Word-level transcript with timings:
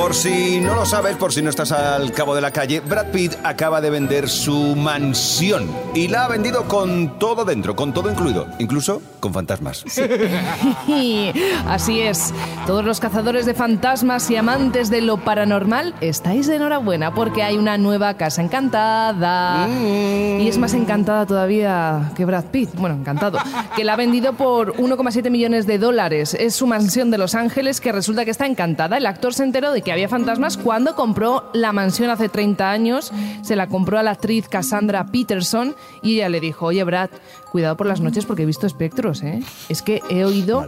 Por 0.00 0.14
si 0.14 0.60
no 0.60 0.74
lo 0.74 0.86
sabes, 0.86 1.18
por 1.18 1.30
si 1.30 1.42
no 1.42 1.50
estás 1.50 1.72
al 1.72 2.10
cabo 2.12 2.34
de 2.34 2.40
la 2.40 2.50
calle, 2.52 2.80
Brad 2.80 3.08
Pitt 3.08 3.34
acaba 3.44 3.82
de 3.82 3.90
vender 3.90 4.30
su 4.30 4.74
mansión 4.74 5.70
y 5.94 6.08
la 6.08 6.24
ha 6.24 6.28
vendido 6.28 6.64
con 6.64 7.18
todo 7.18 7.44
dentro, 7.44 7.76
con 7.76 7.92
todo 7.92 8.10
incluido, 8.10 8.46
incluso 8.58 9.02
con 9.20 9.34
fantasmas. 9.34 9.84
Así 11.68 12.00
es. 12.00 12.32
Todos 12.66 12.82
los 12.82 12.98
cazadores 12.98 13.44
de 13.44 13.52
fantasmas 13.52 14.30
y 14.30 14.36
amantes 14.36 14.88
de 14.88 15.02
lo 15.02 15.18
paranormal, 15.18 15.94
estáis 16.00 16.46
de 16.46 16.56
enhorabuena 16.56 17.12
porque 17.12 17.42
hay 17.42 17.58
una 17.58 17.76
nueva 17.76 18.14
casa 18.14 18.40
encantada. 18.40 19.68
Y 19.68 20.48
es 20.48 20.56
más 20.56 20.72
encantada 20.72 21.26
todavía 21.26 22.10
que 22.16 22.24
Brad 22.24 22.46
Pitt. 22.46 22.70
Bueno, 22.74 22.96
encantado. 22.96 23.38
Que 23.76 23.84
la 23.84 23.92
ha 23.92 23.96
vendido 23.96 24.32
por 24.32 24.74
1,7 24.76 25.30
millones 25.30 25.66
de 25.66 25.78
dólares. 25.78 26.34
Es 26.34 26.56
su 26.56 26.66
mansión 26.66 27.10
de 27.10 27.18
Los 27.18 27.34
Ángeles 27.34 27.80
que 27.80 27.92
resulta 27.92 28.24
que 28.24 28.30
está 28.30 28.46
encantada. 28.46 28.96
El 28.96 29.06
actor 29.06 29.32
se 29.32 29.44
enteró 29.44 29.70
de 29.70 29.80
que 29.80 29.89
había 29.92 30.08
fantasmas 30.08 30.56
cuando 30.56 30.94
compró 30.94 31.50
la 31.52 31.72
mansión 31.72 32.10
hace 32.10 32.28
30 32.28 32.70
años. 32.70 33.12
Se 33.42 33.56
la 33.56 33.68
compró 33.68 33.98
a 33.98 34.02
la 34.02 34.12
actriz 34.12 34.48
Cassandra 34.48 35.06
Peterson 35.06 35.74
y 36.02 36.16
ella 36.16 36.28
le 36.28 36.40
dijo, 36.40 36.66
oye 36.66 36.84
Brad, 36.84 37.10
cuidado 37.50 37.76
por 37.76 37.86
las 37.86 38.00
noches 38.00 38.26
porque 38.26 38.42
he 38.42 38.46
visto 38.46 38.66
espectros, 38.66 39.22
¿eh? 39.22 39.42
Es 39.68 39.82
que 39.82 40.02
he 40.08 40.24
oído 40.24 40.66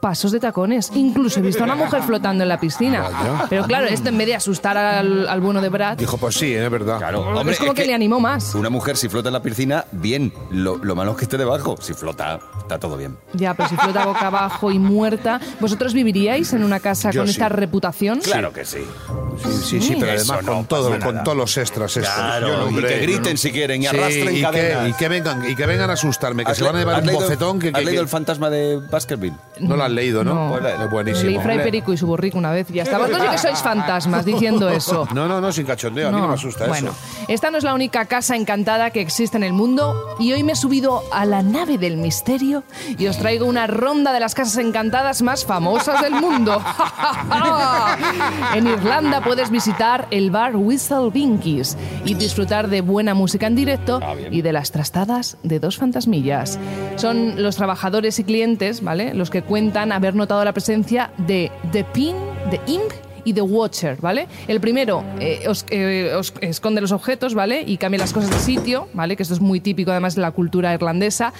pasos 0.00 0.32
de 0.32 0.40
tacones. 0.40 0.90
Incluso 0.94 1.40
he 1.40 1.42
visto 1.42 1.62
a 1.62 1.64
una 1.66 1.74
mujer 1.74 2.02
flotando 2.02 2.42
en 2.42 2.48
la 2.48 2.58
piscina. 2.58 3.04
Pero 3.48 3.64
claro, 3.64 3.86
esto 3.86 4.08
en 4.08 4.18
vez 4.18 4.26
de 4.28 4.34
asustar 4.34 4.76
al, 4.76 5.28
al 5.28 5.40
bueno 5.40 5.60
de 5.60 5.68
Brad, 5.68 5.96
Dijo, 5.98 6.16
pues 6.18 6.34
sí, 6.36 6.54
es 6.54 6.70
verdad. 6.70 6.98
Claro, 6.98 7.40
es 7.50 7.58
como 7.58 7.74
que, 7.74 7.84
le 7.84 7.94
animó 7.94 8.18
más. 8.20 8.54
Una 8.54 8.70
mujer 8.70 8.96
si 8.96 9.08
flota 9.08 9.28
en 9.28 9.34
la 9.34 9.42
piscina, 9.42 9.84
bien. 9.92 10.32
Lo, 10.50 10.76
lo 10.76 10.94
malo 10.96 11.12
es 11.12 11.18
que 11.18 11.24
esté 11.24 11.36
debajo. 11.38 11.76
Si 11.80 11.92
flota, 11.94 12.40
está 12.58 12.78
todo 12.78 12.96
bien. 12.96 13.16
Ya, 13.34 13.54
pero 13.54 13.68
si 13.68 13.76
flota 13.76 14.06
boca 14.06 14.26
abajo 14.28 14.70
y 14.70 14.78
muerta, 14.78 15.40
¿vosotros 15.60 15.92
viviríais 15.94 16.52
en 16.52 16.64
una 16.64 16.80
casa 16.80 17.10
Yo 17.10 17.20
con 17.20 17.26
sí. 17.28 17.32
esta 17.32 17.48
reputación? 17.48 18.20
Claro 18.20 18.52
que 18.52 18.64
sí. 18.64 18.78
Sí, 19.42 19.50
sí, 19.62 19.80
sí, 19.80 19.96
pero 19.98 20.12
además 20.12 20.42
no 20.44 20.52
con, 20.54 20.64
todo, 20.66 20.98
con 20.98 21.22
todos 21.24 21.36
los 21.36 21.56
extras 21.56 21.96
estos. 21.96 22.12
Claro, 22.14 22.48
Yo 22.48 22.56
no, 22.56 22.64
y 22.64 22.68
hombre, 22.68 22.88
que 22.88 22.98
griten 23.00 23.32
no. 23.32 23.36
si 23.38 23.52
quieren 23.52 23.82
y 23.82 23.86
Sí, 23.86 23.96
arrastren 23.96 24.32
y 24.32 24.36
que, 24.36 24.42
cadenas. 24.42 24.88
y 24.88 24.92
que 24.94 25.08
vengan, 25.08 25.50
y 25.50 25.54
que 25.54 25.66
vengan 25.66 25.90
a 25.90 25.92
asustarme, 25.94 26.44
que 26.44 26.50
¿Has 26.52 26.58
se 26.58 26.64
van 26.64 26.74
a 26.74 26.78
le- 26.78 26.84
llevar 26.84 27.00
un 27.00 27.06
leído- 27.06 27.20
bofetón 27.20 27.58
que, 27.58 27.68
¿Has 27.68 27.74
que- 27.74 27.84
leído 27.84 28.00
que- 28.00 28.04
el 28.04 28.08
fantasma 28.08 28.50
de 28.50 28.76
Baskerville? 28.90 29.36
no 29.60 29.76
lo 29.76 29.84
has 29.90 29.94
leído, 29.96 30.24
¿no? 30.24 30.34
No. 30.34 30.50
Pues, 30.50 30.64
es 30.64 30.78
Leí 30.78 30.88
buenísimo. 30.88 31.40
Fray 31.42 31.58
Perico 31.58 31.92
y 31.92 31.96
su 31.96 32.06
borrico 32.06 32.38
una 32.38 32.50
vez 32.50 32.70
y 32.70 32.74
ya 32.74 32.82
está. 32.84 32.98
Vosotros 32.98 33.22
sí 33.22 33.28
que 33.28 33.38
sois 33.38 33.58
fantasmas 33.60 34.24
diciendo 34.24 34.68
eso. 34.80 35.06
No, 35.14 35.28
no, 35.28 35.40
no, 35.40 35.52
sin 35.52 35.66
cachondeo, 35.66 36.08
a 36.08 36.12
mí 36.12 36.20
no 36.20 36.28
me 36.28 36.34
asusta 36.34 36.66
bueno, 36.66 36.90
eso. 36.90 37.24
esta 37.28 37.50
no 37.50 37.58
es 37.58 37.64
la 37.64 37.74
única 37.74 38.04
casa 38.06 38.36
encantada 38.36 38.90
que 38.90 39.00
existe 39.00 39.36
en 39.36 39.42
el 39.42 39.52
mundo 39.52 39.94
y 40.18 40.32
hoy 40.32 40.42
me 40.42 40.52
he 40.52 40.56
subido 40.56 41.02
a 41.12 41.24
la 41.26 41.42
nave 41.42 41.78
del 41.78 41.96
misterio 41.96 42.62
y 42.98 43.06
os 43.06 43.18
traigo 43.18 43.46
una 43.46 43.66
ronda 43.66 44.12
de 44.12 44.20
las 44.20 44.34
casas 44.34 44.56
encantadas 44.58 45.22
más 45.22 45.44
famosas 45.44 46.00
del 46.00 46.14
mundo. 46.14 46.60
en 48.54 48.66
Irlanda 48.66 49.20
puedes 49.22 49.50
visitar 49.50 50.06
el 50.10 50.30
bar 50.30 50.56
Whistle 50.56 51.10
Binkies 51.12 51.76
y 52.04 52.14
disfrutar 52.14 52.68
de 52.68 52.80
buena 52.80 53.14
música 53.14 53.46
en 53.46 53.56
directo 53.56 54.00
y 54.30 54.42
de 54.42 54.52
las 54.52 54.70
trastadas 54.70 55.36
de 55.42 55.60
dos 55.60 55.76
fantasmillas. 55.76 56.58
Son 56.96 57.42
los 57.42 57.56
trabajadores 57.56 58.18
y 58.18 58.24
clientes, 58.24 58.82
¿vale? 58.82 59.14
Los 59.14 59.30
que 59.30 59.42
cuentan 59.42 59.79
haber 59.88 60.14
notado 60.14 60.44
la 60.44 60.52
presencia 60.52 61.10
de 61.16 61.50
The 61.72 61.84
Pin, 61.84 62.16
The 62.50 62.60
Imp 62.66 62.92
y 63.24 63.32
The 63.32 63.42
Watcher, 63.42 63.98
¿vale? 64.00 64.26
El 64.48 64.60
primero 64.60 65.02
eh, 65.20 65.44
os, 65.48 65.64
eh, 65.70 66.12
os 66.16 66.32
esconde 66.40 66.80
los 66.80 66.92
objetos, 66.92 67.34
¿vale? 67.34 67.62
Y 67.66 67.76
cambia 67.76 67.98
las 67.98 68.12
cosas 68.12 68.30
de 68.30 68.38
sitio, 68.38 68.88
¿vale? 68.94 69.16
Que 69.16 69.22
esto 69.22 69.34
es 69.34 69.40
muy 69.40 69.60
típico 69.60 69.90
además 69.90 70.14
de 70.14 70.22
la 70.22 70.30
cultura 70.32 70.72
irlandesa. 70.74 71.32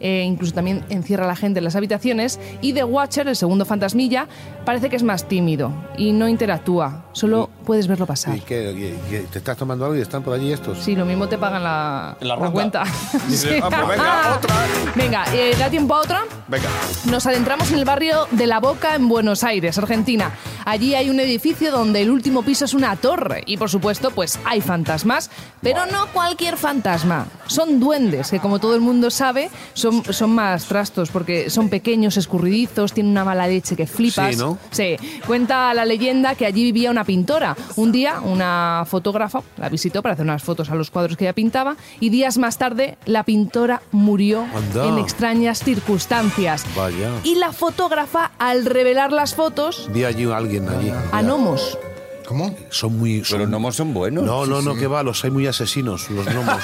Eh, 0.00 0.22
incluso 0.26 0.52
también 0.52 0.84
encierra 0.90 1.24
a 1.24 1.28
la 1.28 1.36
gente 1.36 1.58
en 1.60 1.64
las 1.64 1.76
habitaciones. 1.76 2.38
Y 2.60 2.72
The 2.74 2.84
Watcher, 2.84 3.26
el 3.28 3.36
segundo 3.36 3.64
fantasmilla, 3.64 4.26
parece 4.64 4.90
que 4.90 4.96
es 4.96 5.02
más 5.02 5.28
tímido 5.28 5.72
y 5.96 6.12
no 6.12 6.28
interactúa. 6.28 7.04
Solo 7.12 7.48
puedes 7.64 7.86
verlo 7.86 8.04
pasar. 8.06 8.36
¿Y 8.36 8.40
qué, 8.40 8.72
y- 9.10 9.26
¿Te 9.30 9.38
estás 9.38 9.56
tomando 9.56 9.84
algo 9.86 9.96
y 9.96 10.00
están 10.02 10.22
por 10.22 10.34
allí 10.34 10.52
estos? 10.52 10.78
Sí, 10.78 10.94
lo 10.94 11.06
mismo 11.06 11.28
te 11.28 11.38
pagan 11.38 11.62
la, 11.62 12.16
La 12.20 12.26
la 12.28 12.34
ronda. 12.36 12.52
cuenta. 12.52 12.84
Dice, 13.28 13.60
"Ah, 13.62 13.68
pues 13.70 13.88
venga, 13.88 14.36
otra". 14.36 14.54
Venga, 14.94 15.24
eh, 15.34 15.54
¿da 15.58 15.70
tiempo 15.70 15.94
a 15.94 16.00
otra? 16.00 16.24
Venga. 16.48 16.68
Nos 17.10 17.26
adentramos 17.26 17.70
en 17.72 17.78
el 17.78 17.84
barrio 17.84 18.26
de 18.32 18.46
La 18.46 18.60
Boca, 18.60 18.96
en 18.96 19.08
Buenos 19.08 19.42
Aires, 19.44 19.78
Argentina. 19.78 20.32
Allí 20.66 20.94
hay 20.94 21.08
un 21.08 21.20
edificio 21.24 21.72
donde 21.72 22.02
el 22.02 22.10
último 22.10 22.42
piso 22.42 22.64
es 22.64 22.74
una 22.74 22.96
torre 22.96 23.42
y, 23.46 23.56
por 23.56 23.70
supuesto, 23.70 24.10
pues 24.10 24.38
hay 24.44 24.60
fantasmas, 24.60 25.30
pero 25.60 25.86
no 25.86 26.06
cualquier 26.12 26.56
fantasma. 26.56 27.26
Son 27.46 27.80
duendes 27.80 28.30
que, 28.30 28.40
como 28.40 28.58
todo 28.58 28.74
el 28.74 28.80
mundo 28.80 29.10
sabe, 29.10 29.50
son, 29.74 30.04
son 30.12 30.30
más 30.34 30.66
trastos 30.66 31.10
porque 31.10 31.50
son 31.50 31.68
pequeños, 31.68 32.16
escurridizos, 32.16 32.92
tienen 32.92 33.12
una 33.12 33.24
mala 33.24 33.46
leche 33.46 33.76
que 33.76 33.86
flipas. 33.86 34.34
Sí, 34.34 34.40
¿no? 34.40 34.58
Sí, 34.70 34.96
cuenta 35.26 35.72
la 35.74 35.84
leyenda 35.84 36.34
que 36.34 36.46
allí 36.46 36.62
vivía 36.64 36.90
una 36.90 37.04
pintora. 37.04 37.56
Un 37.76 37.92
día 37.92 38.20
una 38.20 38.84
fotógrafa 38.86 39.42
la 39.56 39.68
visitó 39.68 40.02
para 40.02 40.14
hacer 40.14 40.24
unas 40.24 40.42
fotos 40.42 40.70
a 40.70 40.74
los 40.74 40.90
cuadros 40.90 41.16
que 41.16 41.24
ella 41.24 41.32
pintaba 41.32 41.76
y 42.00 42.10
días 42.10 42.38
más 42.38 42.58
tarde 42.58 42.96
la 43.06 43.24
pintora 43.24 43.82
murió 43.92 44.44
Anda. 44.54 44.86
en 44.86 44.98
extrañas 44.98 45.60
circunstancias. 45.62 46.64
Vaya. 46.76 47.10
Y 47.24 47.36
la 47.36 47.52
fotógrafa, 47.52 48.32
al 48.38 48.64
revelar 48.64 49.12
las 49.12 49.34
fotos, 49.34 49.88
Vi 49.92 50.04
allí 50.04 50.24
a 50.24 50.36
alguien 50.36 50.68
allí. 50.68 50.92
A 51.18 51.22
gnomos. 51.22 51.78
¿Cómo? 52.26 52.54
Son 52.70 52.98
muy... 52.98 53.22
son- 53.24 53.38
Pero 53.38 53.44
los 53.44 53.50
gnomos 53.50 53.76
son 53.76 53.92
buenos. 53.92 54.24
No, 54.24 54.46
no, 54.46 54.62
no, 54.62 54.74
que 54.74 54.86
va, 54.86 55.02
los 55.02 55.22
hay 55.24 55.30
muy 55.30 55.46
asesinos, 55.46 56.08
los 56.10 56.24
gnomos. 56.26 56.58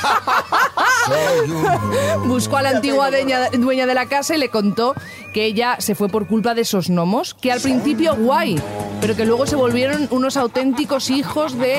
Buscó 2.26 2.56
a 2.58 2.62
la 2.62 2.70
antigua 2.70 3.10
dueña, 3.10 3.48
dueña 3.50 3.86
de 3.86 3.94
la 3.94 4.06
casa 4.06 4.34
y 4.34 4.38
le 4.38 4.48
contó 4.48 4.94
que 5.34 5.44
ella 5.44 5.76
se 5.78 5.94
fue 5.94 6.08
por 6.08 6.26
culpa 6.26 6.54
de 6.54 6.62
esos 6.62 6.88
gnomos, 6.88 7.34
que 7.34 7.52
al 7.52 7.60
principio 7.60 8.14
guay, 8.16 8.60
pero 9.00 9.16
que 9.16 9.24
luego 9.24 9.46
se 9.46 9.56
volvieron 9.56 10.08
unos 10.10 10.36
auténticos 10.36 11.10
hijos 11.10 11.58
de... 11.58 11.76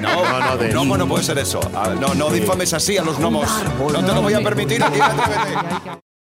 No, 0.00 0.24
No, 0.24 0.40
no, 0.40 0.56
de- 0.56 0.68
gnomo 0.72 0.96
no 0.96 1.08
puede 1.08 1.24
ser 1.24 1.38
eso. 1.38 1.60
Ah, 1.74 1.94
No, 1.98 2.14
no 2.14 2.30
difames 2.30 2.72
así 2.74 2.96
a 2.96 3.02
los 3.02 3.18
gnomos. 3.18 3.48
No 3.92 4.04
te 4.04 4.12
lo 4.14 4.22
voy 4.22 4.34
a 4.34 4.40
permitir 4.40 4.82
a 4.82 4.90
ti, 4.90 4.98
atrévete. 5.00 6.00